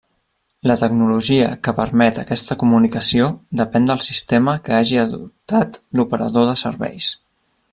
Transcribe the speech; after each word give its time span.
La 0.69 0.75
tecnologia 0.83 1.49
que 1.67 1.73
permet 1.79 2.17
aquesta 2.21 2.57
comunicació 2.63 3.27
depèn 3.61 3.85
del 3.91 4.01
sistema 4.07 4.57
que 4.69 4.75
hagi 4.79 4.99
adoptat 5.03 5.79
l'operador 6.01 6.49
de 6.53 6.57
serveis. 6.65 7.13